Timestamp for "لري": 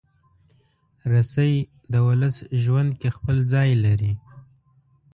3.85-4.13